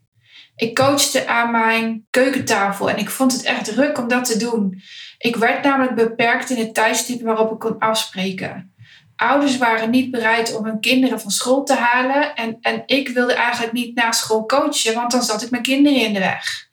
Ik 0.57 0.75
coachte 0.75 1.27
aan 1.27 1.51
mijn 1.51 2.07
keukentafel 2.11 2.91
en 2.91 2.97
ik 2.97 3.11
vond 3.11 3.33
het 3.33 3.43
echt 3.43 3.65
druk 3.65 3.99
om 3.99 4.09
dat 4.09 4.25
te 4.25 4.39
doen. 4.39 4.83
Ik 5.19 5.37
werd 5.37 5.65
namelijk 5.65 5.95
beperkt 5.95 6.51
in 6.51 6.57
het 6.57 6.75
tijdstip 6.75 7.23
waarop 7.23 7.53
ik 7.53 7.59
kon 7.59 7.79
afspreken. 7.79 8.75
Ouders 9.21 9.59
waren 9.59 9.91
niet 9.91 10.11
bereid 10.11 10.57
om 10.57 10.65
hun 10.65 10.81
kinderen 10.81 11.21
van 11.21 11.31
school 11.31 11.65
te 11.65 11.75
halen 11.75 12.35
en, 12.35 12.59
en 12.61 12.83
ik 12.87 13.09
wilde 13.09 13.35
eigenlijk 13.35 13.73
niet 13.73 13.95
na 13.95 14.13
school 14.13 14.47
coachen, 14.47 14.95
want 14.95 15.11
dan 15.11 15.23
zat 15.23 15.43
ik 15.43 15.51
mijn 15.51 15.63
kinderen 15.63 16.01
in 16.01 16.13
de 16.13 16.19
weg. 16.19 16.69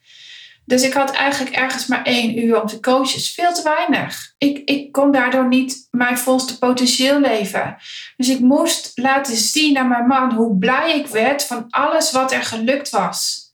Dus 0.66 0.84
ik 0.84 0.94
had 0.94 1.12
eigenlijk 1.12 1.56
ergens 1.56 1.86
maar 1.86 2.04
één 2.04 2.40
uur 2.40 2.62
om 2.62 2.68
te 2.68 2.80
coachen. 2.80 3.22
veel 3.22 3.54
te 3.54 3.64
weinig. 3.64 4.34
Ik, 4.38 4.70
ik 4.70 4.92
kon 4.92 5.12
daardoor 5.12 5.48
niet 5.48 5.88
mijn 5.92 6.18
volste 6.18 6.58
potentieel 6.58 7.20
leven. 7.20 7.78
Dus 8.18 8.30
ik 8.30 8.40
moest 8.40 8.92
laten 8.96 9.36
zien 9.36 9.78
aan 9.78 9.88
mijn 9.88 10.08
man 10.08 10.34
hoe 10.34 10.58
blij 10.58 11.00
ik 11.00 11.08
werd 11.08 11.44
van 11.44 11.66
alles 11.70 12.12
wat 12.12 12.32
er 12.32 12.44
gelukt 12.44 12.90
was. 12.90 13.46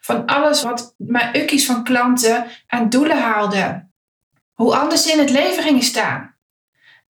Van 0.00 0.26
alles 0.26 0.62
wat 0.62 0.94
mijn 0.96 1.36
ukkies 1.36 1.66
van 1.66 1.84
klanten 1.84 2.46
aan 2.66 2.88
doelen 2.88 3.22
haalden. 3.22 3.92
Hoe 4.52 4.76
anders 4.76 5.06
in 5.06 5.18
het 5.18 5.30
leven 5.30 5.62
gingen 5.62 5.82
staan. 5.82 6.34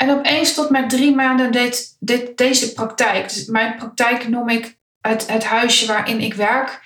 En 0.01 0.11
opeens 0.11 0.55
tot 0.55 0.71
met 0.71 0.91
drie 0.91 1.15
maanden 1.15 1.53
dit, 1.53 1.97
deze 2.37 2.73
praktijk. 2.73 3.29
Dus 3.29 3.45
mijn 3.45 3.77
praktijk 3.77 4.29
noem 4.29 4.49
ik 4.49 4.79
het, 5.01 5.27
het 5.27 5.45
huisje 5.45 5.87
waarin 5.87 6.21
ik 6.21 6.35
werk. 6.35 6.81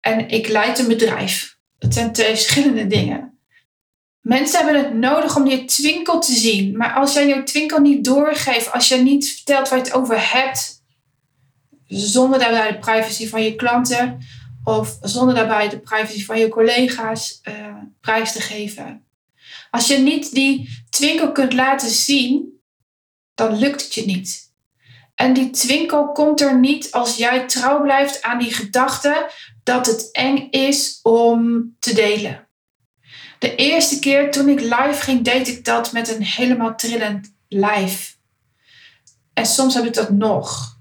En 0.00 0.28
ik 0.28 0.48
leid 0.48 0.78
een 0.78 0.88
bedrijf. 0.88 1.56
Het 1.78 1.94
zijn 1.94 2.12
twee 2.12 2.28
verschillende 2.28 2.86
dingen. 2.86 3.38
Mensen 4.20 4.64
hebben 4.64 4.84
het 4.84 4.94
nodig 4.94 5.36
om 5.36 5.46
je 5.46 5.64
twinkel 5.64 6.20
te 6.20 6.32
zien. 6.32 6.76
Maar 6.76 6.92
als 6.92 7.12
jij 7.12 7.26
je 7.26 7.42
twinkel 7.42 7.80
niet 7.80 8.04
doorgeeft, 8.04 8.72
als 8.72 8.88
je 8.88 8.96
niet 8.96 9.28
vertelt 9.28 9.68
waar 9.68 9.78
je 9.78 9.84
het 9.84 9.94
over 9.94 10.32
hebt, 10.32 10.82
zonder 11.86 12.38
daarbij 12.38 12.72
de 12.72 12.78
privacy 12.78 13.28
van 13.28 13.42
je 13.42 13.54
klanten 13.54 14.18
of 14.64 14.98
zonder 15.00 15.34
daarbij 15.34 15.68
de 15.68 15.80
privacy 15.80 16.24
van 16.24 16.38
je 16.38 16.48
collega's 16.48 17.40
uh, 17.48 17.54
prijs 18.00 18.32
te 18.32 18.40
geven. 18.40 19.04
Als 19.70 19.86
je 19.86 19.98
niet 19.98 20.34
die 20.34 20.84
twinkel 20.90 21.32
kunt 21.32 21.52
laten 21.52 21.90
zien, 21.90 22.52
dan 23.34 23.58
lukt 23.58 23.82
het 23.82 23.94
je 23.94 24.04
niet. 24.04 24.52
En 25.14 25.32
die 25.32 25.50
twinkel 25.50 26.12
komt 26.12 26.40
er 26.40 26.58
niet 26.58 26.92
als 26.92 27.16
jij 27.16 27.46
trouw 27.46 27.82
blijft 27.82 28.22
aan 28.22 28.38
die 28.38 28.54
gedachte 28.54 29.30
dat 29.62 29.86
het 29.86 30.08
eng 30.12 30.48
is 30.50 31.00
om 31.02 31.70
te 31.78 31.94
delen. 31.94 32.48
De 33.38 33.54
eerste 33.54 33.98
keer 33.98 34.30
toen 34.30 34.48
ik 34.48 34.60
live 34.60 34.98
ging, 35.00 35.24
deed 35.24 35.48
ik 35.48 35.64
dat 35.64 35.92
met 35.92 36.08
een 36.08 36.22
helemaal 36.22 36.76
trillend 36.76 37.34
lijf. 37.48 38.18
En 39.32 39.46
soms 39.46 39.74
heb 39.74 39.84
ik 39.84 39.94
dat 39.94 40.10
nog. 40.10 40.78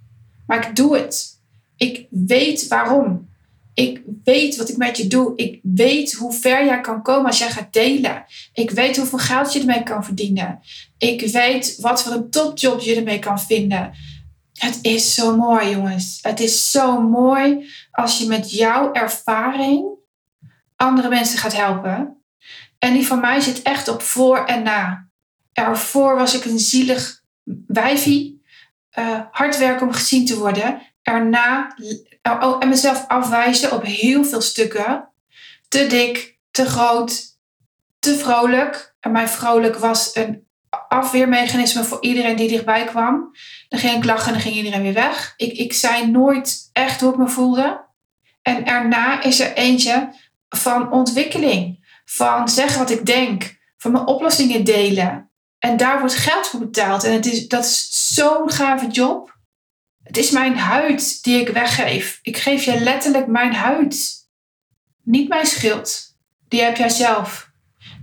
Maar 0.48 0.67
ik 0.67 0.75
doe 0.75 0.98
het. 0.98 1.41
Ik 1.77 2.07
weet 2.10 2.67
waarom. 2.67 3.29
Ik 3.73 4.01
weet 4.23 4.55
wat 4.55 4.69
ik 4.69 4.77
met 4.77 4.97
je 4.97 5.07
doe. 5.07 5.35
Ik 5.35 5.59
weet 5.63 6.13
hoe 6.13 6.33
ver 6.33 6.65
jij 6.65 6.81
kan 6.81 7.01
komen 7.01 7.25
als 7.25 7.37
jij 7.37 7.49
gaat 7.49 7.73
delen. 7.73 8.25
Ik 8.53 8.71
weet 8.71 8.97
hoeveel 8.97 9.19
geld 9.19 9.53
je 9.53 9.59
ermee 9.59 9.83
kan 9.83 10.03
verdienen. 10.03 10.59
Ik 10.97 11.21
weet 11.21 11.77
wat 11.79 12.03
voor 12.03 12.13
een 12.13 12.29
topjob 12.29 12.79
je 12.79 12.95
ermee 12.95 13.19
kan 13.19 13.39
vinden. 13.39 13.91
Het 14.53 14.79
is 14.81 15.13
zo 15.13 15.37
mooi, 15.37 15.69
jongens. 15.69 16.19
Het 16.21 16.39
is 16.39 16.71
zo 16.71 17.01
mooi 17.01 17.69
als 17.91 18.17
je 18.17 18.27
met 18.27 18.51
jouw 18.51 18.91
ervaring 18.91 19.93
andere 20.75 21.09
mensen 21.09 21.37
gaat 21.37 21.55
helpen. 21.55 22.17
En 22.79 22.93
die 22.93 23.07
van 23.07 23.19
mij 23.19 23.39
zit 23.39 23.61
echt 23.61 23.87
op 23.87 24.01
voor 24.01 24.45
en 24.45 24.63
na. 24.63 25.07
Ervoor 25.53 26.15
was 26.15 26.35
ik 26.35 26.45
een 26.45 26.59
zielig 26.59 27.23
wijfie. 27.67 28.41
Uh, 28.99 29.19
hard 29.31 29.57
werken 29.57 29.87
om 29.87 29.93
gezien 29.93 30.25
te 30.25 30.37
worden. 30.37 30.81
Erna 31.03 31.75
oh, 32.24 32.55
en 32.60 32.69
mezelf 32.69 33.07
afwijzen 33.07 33.72
op 33.72 33.83
heel 33.83 34.24
veel 34.24 34.41
stukken. 34.41 35.10
Te 35.67 35.88
dik, 35.88 36.38
te 36.51 36.65
groot, 36.65 37.24
te 38.00 38.17
vrolijk. 38.17 38.95
En 39.00 39.12
mijn 39.12 39.29
vrolijk 39.29 39.75
was 39.75 40.15
een 40.15 40.48
afweermechanisme 40.88 41.83
voor 41.83 41.98
iedereen 42.01 42.36
die 42.36 42.48
dichtbij 42.48 42.86
kwam. 42.86 43.31
Dan 43.69 43.79
ging 43.79 43.98
ik 43.98 44.05
lachen 44.05 44.27
en 44.27 44.33
dan 44.33 44.41
ging 44.41 44.55
iedereen 44.55 44.81
weer 44.81 44.93
weg. 44.93 45.33
Ik, 45.38 45.51
ik 45.51 45.74
zei 45.74 46.12
nooit 46.12 46.69
echt 46.74 47.01
hoe 47.01 47.12
ik 47.12 47.17
me 47.17 47.27
voelde. 47.27 47.86
En 48.41 48.65
erna 48.65 49.22
is 49.24 49.39
er 49.39 49.53
eentje 49.53 50.13
van 50.50 50.91
ontwikkeling. 50.91 51.86
Van 52.05 52.50
zeggen 52.50 52.79
wat 52.79 52.89
ik 52.89 53.05
denk. 53.05 53.62
Van 53.77 53.91
mijn 53.91 54.07
oplossingen 54.07 54.63
delen. 54.63 55.31
En 55.60 55.77
daar 55.77 56.00
wordt 56.00 56.15
geld 56.15 56.48
voor 56.48 56.60
betaald. 56.60 57.03
En 57.03 57.13
het 57.13 57.25
is, 57.25 57.48
dat 57.48 57.63
is 57.63 57.88
zo'n 58.15 58.51
gave 58.51 58.88
job. 58.88 59.32
Het 60.03 60.17
is 60.17 60.31
mijn 60.31 60.57
huid 60.57 61.24
die 61.24 61.39
ik 61.39 61.50
weggeef. 61.50 62.19
Ik 62.22 62.38
geef 62.38 62.63
je 62.63 62.79
letterlijk 62.79 63.27
mijn 63.27 63.53
huid. 63.53 64.12
Niet 65.03 65.29
mijn 65.29 65.45
schild. 65.45 66.15
Die 66.48 66.62
heb 66.62 66.77
jij 66.77 66.89
zelf. 66.89 67.51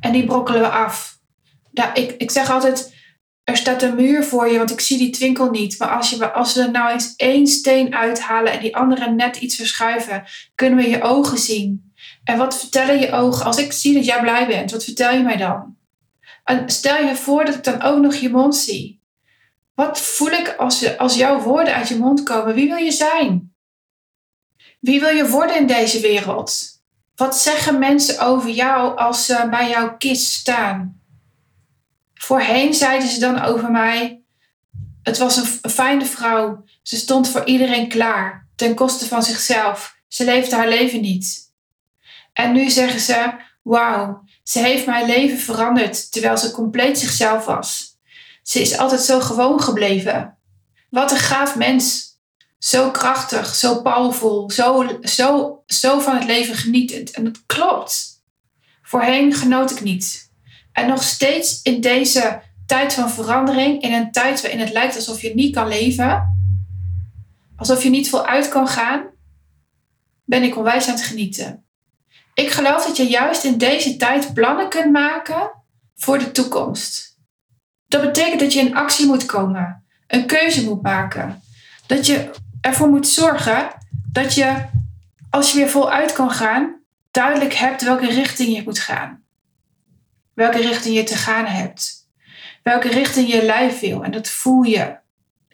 En 0.00 0.12
die 0.12 0.24
brokkelen 0.24 0.60
we 0.60 0.68
af. 0.68 1.18
Ik, 1.94 2.14
ik 2.18 2.30
zeg 2.30 2.50
altijd, 2.50 2.94
er 3.44 3.56
staat 3.56 3.82
een 3.82 3.94
muur 3.94 4.24
voor 4.24 4.48
je, 4.48 4.58
want 4.58 4.70
ik 4.70 4.80
zie 4.80 4.98
die 4.98 5.10
twinkel 5.10 5.50
niet. 5.50 5.78
Maar 5.78 5.96
als, 5.96 6.10
je, 6.10 6.32
als 6.32 6.54
we 6.54 6.62
er 6.62 6.70
nou 6.70 6.90
eens 6.90 7.14
één 7.16 7.46
steen 7.46 7.94
uithalen 7.94 8.52
en 8.52 8.60
die 8.60 8.76
andere 8.76 9.10
net 9.10 9.36
iets 9.36 9.56
verschuiven, 9.56 10.24
kunnen 10.54 10.78
we 10.78 10.88
je 10.88 11.02
ogen 11.02 11.38
zien. 11.38 11.92
En 12.24 12.38
wat 12.38 12.58
vertellen 12.58 13.00
je 13.00 13.12
ogen? 13.12 13.44
Als 13.44 13.58
ik 13.58 13.72
zie 13.72 13.94
dat 13.94 14.04
jij 14.04 14.20
blij 14.20 14.46
bent, 14.46 14.70
wat 14.70 14.84
vertel 14.84 15.12
je 15.12 15.22
mij 15.22 15.36
dan? 15.36 15.76
En 16.44 16.70
stel 16.70 17.04
je 17.06 17.16
voor 17.16 17.44
dat 17.44 17.54
ik 17.54 17.64
dan 17.64 17.82
ook 17.82 18.02
nog 18.02 18.14
je 18.14 18.30
mond 18.30 18.56
zie. 18.56 18.99
Wat 19.80 20.00
voel 20.00 20.30
ik 20.30 20.54
als, 20.58 20.98
als 20.98 21.14
jouw 21.14 21.40
woorden 21.40 21.74
uit 21.74 21.88
je 21.88 21.96
mond 21.96 22.22
komen? 22.22 22.54
Wie 22.54 22.68
wil 22.68 22.76
je 22.76 22.92
zijn? 22.92 23.54
Wie 24.80 25.00
wil 25.00 25.08
je 25.08 25.28
worden 25.28 25.56
in 25.56 25.66
deze 25.66 26.00
wereld? 26.00 26.80
Wat 27.16 27.36
zeggen 27.36 27.78
mensen 27.78 28.18
over 28.20 28.50
jou 28.50 28.96
als 28.96 29.26
ze 29.26 29.46
bij 29.50 29.68
jouw 29.68 29.96
kist 29.96 30.32
staan? 30.32 31.00
Voorheen 32.14 32.74
zeiden 32.74 33.08
ze 33.08 33.20
dan 33.20 33.40
over 33.40 33.70
mij: 33.70 34.22
het 35.02 35.18
was 35.18 35.36
een 35.36 35.70
fijne 35.70 36.04
vrouw. 36.06 36.64
Ze 36.82 36.96
stond 36.96 37.28
voor 37.28 37.44
iedereen 37.44 37.88
klaar, 37.88 38.48
ten 38.56 38.74
koste 38.74 39.06
van 39.06 39.22
zichzelf. 39.22 39.96
Ze 40.08 40.24
leefde 40.24 40.56
haar 40.56 40.68
leven 40.68 41.00
niet. 41.00 41.52
En 42.32 42.52
nu 42.52 42.70
zeggen 42.70 43.00
ze: 43.00 43.32
wauw, 43.62 44.24
ze 44.42 44.58
heeft 44.58 44.86
mijn 44.86 45.06
leven 45.06 45.38
veranderd 45.38 46.12
terwijl 46.12 46.36
ze 46.36 46.50
compleet 46.50 46.98
zichzelf 46.98 47.44
was. 47.44 47.89
Ze 48.42 48.60
is 48.60 48.78
altijd 48.78 49.00
zo 49.00 49.20
gewoon 49.20 49.62
gebleven. 49.62 50.38
Wat 50.90 51.10
een 51.10 51.16
gaaf 51.16 51.56
mens. 51.56 52.08
Zo 52.58 52.90
krachtig, 52.90 53.54
zo 53.54 53.82
powerful, 53.82 54.50
zo, 54.50 54.98
zo, 55.02 55.62
zo 55.66 55.98
van 55.98 56.14
het 56.14 56.24
leven 56.24 56.54
genietend. 56.54 57.10
En 57.10 57.24
dat 57.24 57.46
klopt. 57.46 58.22
Voorheen 58.82 59.34
genoot 59.34 59.70
ik 59.70 59.80
niet. 59.80 60.30
En 60.72 60.88
nog 60.88 61.02
steeds 61.02 61.62
in 61.62 61.80
deze 61.80 62.42
tijd 62.66 62.94
van 62.94 63.10
verandering, 63.10 63.82
in 63.82 63.92
een 63.92 64.12
tijd 64.12 64.40
waarin 64.40 64.60
het 64.60 64.72
lijkt 64.72 64.96
alsof 64.96 65.22
je 65.22 65.34
niet 65.34 65.54
kan 65.54 65.68
leven, 65.68 66.38
alsof 67.56 67.82
je 67.82 67.90
niet 67.90 68.08
veel 68.08 68.26
uit 68.26 68.48
kan 68.48 68.68
gaan, 68.68 69.10
ben 70.24 70.42
ik 70.42 70.56
onwijs 70.56 70.86
aan 70.86 70.94
het 70.94 71.04
genieten. 71.04 71.64
Ik 72.34 72.50
geloof 72.50 72.86
dat 72.86 72.96
je 72.96 73.08
juist 73.08 73.44
in 73.44 73.58
deze 73.58 73.96
tijd 73.96 74.34
plannen 74.34 74.68
kunt 74.68 74.92
maken 74.92 75.50
voor 75.94 76.18
de 76.18 76.30
toekomst. 76.30 77.09
Dat 77.90 78.00
betekent 78.00 78.40
dat 78.40 78.52
je 78.52 78.60
in 78.60 78.76
actie 78.76 79.06
moet 79.06 79.26
komen, 79.26 79.84
een 80.06 80.26
keuze 80.26 80.64
moet 80.64 80.82
maken. 80.82 81.42
Dat 81.86 82.06
je 82.06 82.30
ervoor 82.60 82.88
moet 82.88 83.08
zorgen 83.08 83.68
dat 84.12 84.34
je, 84.34 84.64
als 85.30 85.52
je 85.52 85.58
weer 85.58 85.68
voluit 85.68 86.12
kan 86.12 86.30
gaan, 86.30 86.76
duidelijk 87.10 87.54
hebt 87.54 87.82
welke 87.82 88.06
richting 88.06 88.56
je 88.56 88.62
moet 88.62 88.78
gaan 88.78 89.20
welke 90.40 90.60
richting 90.60 90.96
je 90.96 91.02
te 91.02 91.16
gaan 91.16 91.46
hebt. 91.46 92.08
Welke 92.62 92.88
richting 92.88 93.28
je 93.28 93.44
lijf 93.44 93.80
wil. 93.80 94.04
En 94.04 94.10
dat 94.10 94.28
voel 94.28 94.62
je. 94.62 94.96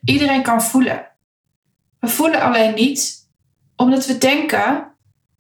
Iedereen 0.05 0.43
kan 0.43 0.63
voelen. 0.63 1.07
We 2.01 2.09
voelen 2.09 2.41
alleen 2.41 2.75
niet 2.75 3.29
omdat 3.77 4.07
we 4.07 4.19
denken 4.19 4.93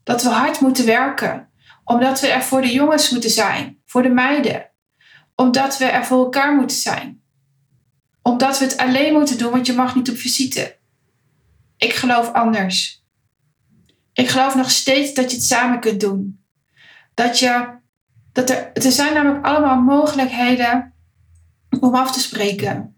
dat 0.03 0.23
we 0.23 0.29
hard 0.29 0.61
moeten 0.61 0.87
werken. 0.87 1.50
Omdat 1.85 2.21
we 2.21 2.26
er 2.29 2.43
voor 2.43 2.61
de 2.61 2.73
jongens 2.73 3.11
moeten 3.11 3.31
zijn. 3.31 3.79
Voor 3.85 4.03
de 4.03 4.09
meiden. 4.09 4.71
Omdat 5.37 5.78
we 5.78 5.85
er 5.85 6.05
voor 6.05 6.25
elkaar 6.25 6.57
moeten 6.57 6.76
zijn. 6.76 7.23
Omdat 8.23 8.59
we 8.59 8.64
het 8.64 8.76
alleen 8.76 9.12
moeten 9.12 9.38
doen, 9.38 9.50
want 9.50 9.66
je 9.66 9.73
mag 9.73 9.95
niet 9.95 10.11
op 10.11 10.16
visite. 10.16 10.78
Ik 11.76 11.93
geloof 11.93 12.33
anders. 12.33 13.05
Ik 14.12 14.28
geloof 14.28 14.55
nog 14.55 14.71
steeds 14.71 15.14
dat 15.14 15.31
je 15.31 15.37
het 15.37 15.47
samen 15.47 15.81
kunt 15.81 16.00
doen. 16.00 16.45
Dat 17.14 17.38
je 17.38 17.75
dat 18.33 18.50
er, 18.50 18.73
er 18.73 18.93
zijn 18.93 19.14
namelijk 19.14 19.47
allemaal 19.47 19.81
mogelijkheden 19.81 20.95
om 21.81 21.95
af 21.95 22.12
te 22.12 22.21
spreken. 22.21 22.97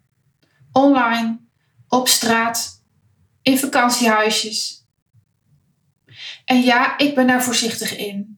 Online, 0.72 1.40
op 1.88 2.08
straat, 2.08 2.84
in 3.42 3.58
vakantiehuisjes. 3.58 4.86
En 6.44 6.62
ja, 6.62 6.98
ik 6.98 7.14
ben 7.14 7.26
daar 7.26 7.42
voorzichtig 7.42 7.96
in. 7.96 8.37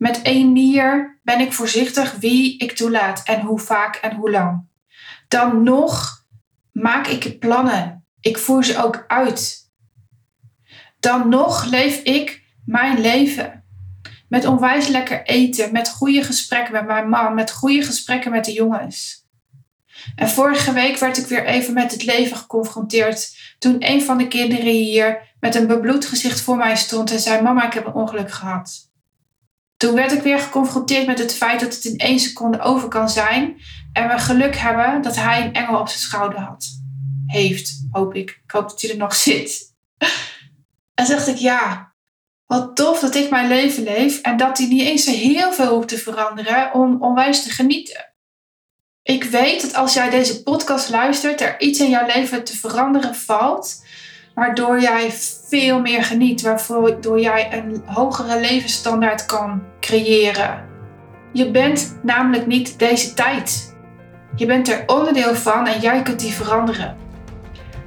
Met 0.00 0.22
één 0.22 0.52
nier 0.52 1.18
ben 1.22 1.40
ik 1.40 1.52
voorzichtig 1.52 2.12
wie 2.12 2.58
ik 2.58 2.72
toelaat 2.72 3.22
en 3.24 3.40
hoe 3.40 3.58
vaak 3.58 3.96
en 3.96 4.16
hoe 4.16 4.30
lang. 4.30 4.68
Dan 5.28 5.62
nog 5.62 6.24
maak 6.72 7.06
ik 7.06 7.38
plannen. 7.38 8.06
Ik 8.20 8.38
voer 8.38 8.64
ze 8.64 8.82
ook 8.82 9.04
uit. 9.06 9.70
Dan 11.00 11.28
nog 11.28 11.64
leef 11.64 12.02
ik 12.02 12.42
mijn 12.64 13.00
leven. 13.00 13.64
Met 14.28 14.46
onwijs 14.46 14.86
lekker 14.86 15.22
eten, 15.22 15.72
met 15.72 15.88
goede 15.88 16.22
gesprekken 16.22 16.72
met 16.72 16.86
mijn 16.86 17.08
man, 17.08 17.34
met 17.34 17.50
goede 17.50 17.82
gesprekken 17.82 18.30
met 18.30 18.44
de 18.44 18.52
jongens. 18.52 19.26
En 20.14 20.28
vorige 20.28 20.72
week 20.72 20.98
werd 20.98 21.18
ik 21.18 21.26
weer 21.26 21.44
even 21.44 21.74
met 21.74 21.92
het 21.92 22.04
leven 22.04 22.36
geconfronteerd 22.36 23.36
toen 23.58 23.76
een 23.78 24.02
van 24.02 24.18
de 24.18 24.28
kinderen 24.28 24.72
hier 24.72 25.34
met 25.40 25.54
een 25.54 25.66
bebloed 25.66 26.06
gezicht 26.06 26.40
voor 26.40 26.56
mij 26.56 26.76
stond 26.76 27.10
en 27.10 27.20
zei: 27.20 27.42
Mama, 27.42 27.66
ik 27.66 27.72
heb 27.72 27.86
een 27.86 27.92
ongeluk 27.92 28.30
gehad. 28.30 28.89
Toen 29.80 29.94
werd 29.94 30.12
ik 30.12 30.22
weer 30.22 30.38
geconfronteerd 30.38 31.06
met 31.06 31.18
het 31.18 31.34
feit 31.34 31.60
dat 31.60 31.74
het 31.74 31.84
in 31.84 31.98
één 31.98 32.18
seconde 32.18 32.60
over 32.60 32.88
kan 32.88 33.08
zijn 33.08 33.60
en 33.92 34.08
we 34.08 34.18
geluk 34.18 34.56
hebben 34.56 35.02
dat 35.02 35.16
hij 35.16 35.44
een 35.44 35.52
engel 35.52 35.80
op 35.80 35.88
zijn 35.88 36.00
schouder 36.00 36.38
had. 36.38 36.66
Heeft, 37.26 37.86
hoop 37.90 38.14
ik. 38.14 38.40
Ik 38.44 38.50
hoop 38.50 38.68
dat 38.68 38.80
hij 38.80 38.90
er 38.90 38.96
nog 38.96 39.14
zit. 39.14 39.58
En 40.94 41.06
dacht 41.06 41.26
ik, 41.26 41.36
ja, 41.36 41.94
wat 42.46 42.76
tof 42.76 43.00
dat 43.00 43.14
ik 43.14 43.30
mijn 43.30 43.48
leven 43.48 43.82
leef 43.82 44.20
en 44.20 44.36
dat 44.36 44.58
hij 44.58 44.66
niet 44.66 44.82
eens 44.82 45.06
heel 45.06 45.52
veel 45.52 45.74
hoeft 45.74 45.88
te 45.88 45.98
veranderen 45.98 46.74
om 46.74 47.02
onwijs 47.02 47.42
te 47.42 47.50
genieten. 47.50 48.14
Ik 49.02 49.24
weet 49.24 49.62
dat 49.62 49.74
als 49.74 49.94
jij 49.94 50.10
deze 50.10 50.42
podcast 50.42 50.90
luistert, 50.90 51.40
er 51.40 51.60
iets 51.60 51.80
in 51.80 51.90
jouw 51.90 52.06
leven 52.06 52.44
te 52.44 52.56
veranderen 52.56 53.14
valt, 53.14 53.84
waardoor 54.40 54.80
jij 54.80 55.10
veel 55.48 55.80
meer 55.80 56.04
geniet, 56.04 56.42
waardoor 56.42 57.20
jij 57.20 57.52
een 57.52 57.82
hogere 57.86 58.40
levensstandaard 58.40 59.26
kan 59.26 59.62
creëren. 59.80 60.64
Je 61.32 61.50
bent 61.50 61.98
namelijk 62.02 62.46
niet 62.46 62.78
deze 62.78 63.14
tijd. 63.14 63.76
Je 64.36 64.46
bent 64.46 64.68
er 64.68 64.82
onderdeel 64.86 65.34
van 65.34 65.66
en 65.66 65.80
jij 65.80 66.02
kunt 66.02 66.20
die 66.20 66.32
veranderen. 66.32 66.96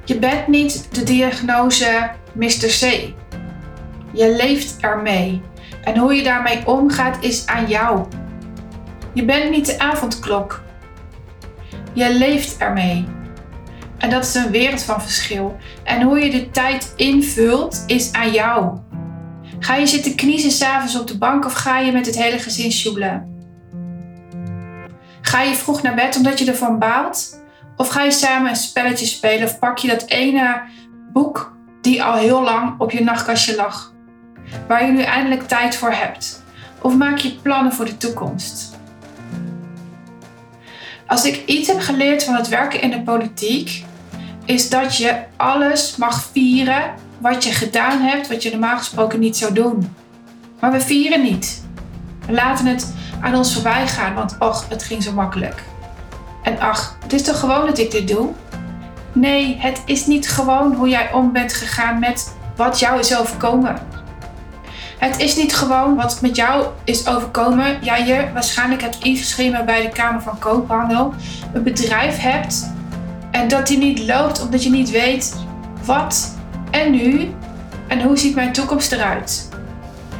Je 0.04 0.18
bent 0.18 0.46
niet 0.46 0.94
de 0.94 1.02
diagnose 1.02 2.10
Mr. 2.32 2.68
C. 2.80 3.12
Je 4.12 4.34
leeft 4.36 4.76
ermee. 4.80 5.42
En 5.84 5.96
hoe 5.96 6.14
je 6.14 6.22
daarmee 6.22 6.66
omgaat 6.66 7.16
is 7.20 7.46
aan 7.46 7.66
jou. 7.66 8.06
Je 9.12 9.24
bent 9.24 9.50
niet 9.50 9.66
de 9.66 9.78
avondklok. 9.78 10.62
Je 11.92 12.14
leeft 12.14 12.56
ermee. 12.56 13.13
En 14.04 14.10
dat 14.10 14.24
is 14.24 14.34
een 14.34 14.50
wereld 14.50 14.82
van 14.82 15.02
verschil. 15.02 15.56
En 15.84 16.02
hoe 16.02 16.18
je 16.18 16.30
de 16.30 16.50
tijd 16.50 16.92
invult 16.96 17.84
is 17.86 18.12
aan 18.12 18.30
jou. 18.32 18.78
Ga 19.58 19.74
je 19.74 19.86
zitten 19.86 20.14
kniezen 20.14 20.50
s'avonds 20.50 20.98
op 20.98 21.06
de 21.06 21.18
bank 21.18 21.44
of 21.44 21.52
ga 21.52 21.78
je 21.78 21.92
met 21.92 22.06
het 22.06 22.16
hele 22.16 22.38
gezin 22.38 22.72
sjoelen? 22.72 23.42
Ga 25.20 25.42
je 25.42 25.54
vroeg 25.54 25.82
naar 25.82 25.94
bed 25.94 26.16
omdat 26.16 26.38
je 26.38 26.44
ervan 26.46 26.78
baalt? 26.78 27.42
Of 27.76 27.88
ga 27.88 28.02
je 28.02 28.10
samen 28.10 28.50
een 28.50 28.56
spelletje 28.56 29.06
spelen 29.06 29.48
of 29.48 29.58
pak 29.58 29.78
je 29.78 29.88
dat 29.88 30.04
ene 30.06 30.62
boek 31.12 31.56
die 31.80 32.02
al 32.02 32.14
heel 32.14 32.42
lang 32.42 32.80
op 32.80 32.90
je 32.90 33.04
nachtkastje 33.04 33.56
lag? 33.56 33.92
Waar 34.68 34.86
je 34.86 34.92
nu 34.92 35.02
eindelijk 35.02 35.48
tijd 35.48 35.76
voor 35.76 35.92
hebt? 35.92 36.42
Of 36.80 36.96
maak 36.96 37.18
je 37.18 37.34
plannen 37.42 37.72
voor 37.72 37.84
de 37.84 37.96
toekomst? 37.96 38.78
Als 41.06 41.24
ik 41.24 41.42
iets 41.46 41.68
heb 41.68 41.80
geleerd 41.80 42.24
van 42.24 42.34
het 42.34 42.48
werken 42.48 42.80
in 42.80 42.90
de 42.90 43.02
politiek, 43.02 43.84
is 44.44 44.70
dat 44.70 44.96
je 44.96 45.16
alles 45.36 45.96
mag 45.96 46.22
vieren 46.32 46.94
wat 47.18 47.44
je 47.44 47.52
gedaan 47.52 48.00
hebt, 48.00 48.28
wat 48.28 48.42
je 48.42 48.50
normaal 48.50 48.78
gesproken 48.78 49.20
niet 49.20 49.36
zou 49.36 49.52
doen. 49.52 49.94
Maar 50.60 50.72
we 50.72 50.80
vieren 50.80 51.22
niet. 51.22 51.62
We 52.26 52.32
laten 52.32 52.66
het 52.66 52.94
aan 53.20 53.34
ons 53.34 53.54
voorbij 53.54 53.88
gaan, 53.88 54.14
want 54.14 54.36
och, 54.38 54.68
het 54.68 54.82
ging 54.82 55.02
zo 55.02 55.12
makkelijk. 55.12 55.62
En 56.42 56.58
ach, 56.58 56.96
het 57.02 57.12
is 57.12 57.22
toch 57.22 57.40
gewoon 57.40 57.66
dat 57.66 57.78
ik 57.78 57.90
dit 57.90 58.08
doe? 58.08 58.30
Nee, 59.12 59.56
het 59.58 59.82
is 59.86 60.06
niet 60.06 60.28
gewoon 60.28 60.74
hoe 60.74 60.88
jij 60.88 61.12
om 61.12 61.32
bent 61.32 61.52
gegaan 61.52 61.98
met 61.98 62.36
wat 62.56 62.78
jou 62.78 62.98
is 62.98 63.16
overkomen. 63.16 63.78
Het 64.98 65.18
is 65.18 65.36
niet 65.36 65.54
gewoon 65.54 65.96
wat 65.96 66.20
met 66.20 66.36
jou 66.36 66.66
is 66.84 67.06
overkomen. 67.06 67.78
Jij 67.82 68.06
je 68.06 68.28
waarschijnlijk 68.32 68.80
hebt 68.80 68.98
ingeschreven 69.02 69.66
bij 69.66 69.82
de 69.82 69.88
Kamer 69.88 70.22
van 70.22 70.38
Koophandel. 70.38 71.14
Een 71.52 71.62
bedrijf 71.62 72.18
hebt 72.18 72.72
en 73.34 73.48
dat 73.48 73.66
die 73.66 73.78
niet 73.78 74.06
loopt 74.06 74.42
omdat 74.42 74.62
je 74.62 74.70
niet 74.70 74.90
weet 74.90 75.34
wat 75.84 76.34
en 76.70 76.90
nu 76.90 77.34
en 77.88 78.02
hoe 78.02 78.18
ziet 78.18 78.34
mijn 78.34 78.52
toekomst 78.52 78.92
eruit. 78.92 79.48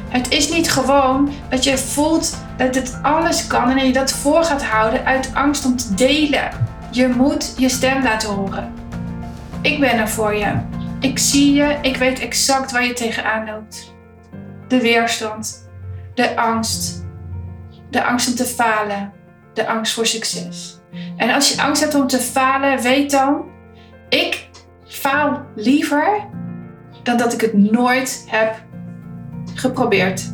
Het 0.09 0.31
is 0.31 0.51
niet 0.51 0.71
gewoon 0.71 1.33
dat 1.49 1.65
je 1.65 1.79
voelt 1.79 2.37
dat 2.57 2.75
het 2.75 2.99
alles 3.03 3.47
kan 3.47 3.71
en 3.71 3.87
je 3.87 3.93
dat 3.93 4.13
voor 4.13 4.45
gaat 4.45 4.65
houden 4.65 5.05
uit 5.05 5.31
angst 5.35 5.65
om 5.65 5.77
te 5.77 5.95
delen. 5.95 6.51
Je 6.91 7.09
moet 7.09 7.55
je 7.59 7.69
stem 7.69 8.03
laten 8.03 8.29
horen. 8.29 8.73
Ik 9.61 9.81
ben 9.81 9.99
er 9.99 10.09
voor 10.09 10.35
je. 10.35 10.53
Ik 11.01 11.19
zie 11.19 11.55
je, 11.55 11.79
ik 11.83 11.97
weet 11.97 12.19
exact 12.19 12.73
waar 12.73 12.85
je 12.85 12.93
tegenaan 12.93 13.47
loopt 13.47 13.95
de 14.69 14.81
weerstand, 14.81 15.69
de 16.15 16.37
angst, 16.37 17.05
de 17.91 18.05
angst 18.05 18.29
om 18.29 18.35
te 18.35 18.45
falen, 18.45 19.13
de 19.55 19.69
angst 19.69 19.93
voor 19.93 20.07
succes. 20.07 20.79
En 21.17 21.31
als 21.31 21.53
je 21.53 21.63
angst 21.63 21.83
hebt 21.83 21.95
om 21.95 22.07
te 22.07 22.19
falen, 22.19 22.83
weet 22.83 23.11
dan, 23.11 23.45
ik 24.09 24.49
faal 24.87 25.47
liever 25.55 26.27
dan 27.03 27.17
dat 27.17 27.33
ik 27.33 27.41
het 27.41 27.55
nooit 27.55 28.25
heb 28.29 28.63
geprobeerd. 29.55 30.34